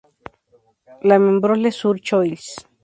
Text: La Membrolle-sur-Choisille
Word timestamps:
La 1.03 1.19
Membrolle-sur-Choisille 1.19 2.57